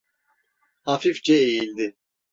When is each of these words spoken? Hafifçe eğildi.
Hafifçe 0.81 1.33
eğildi. 1.35 1.95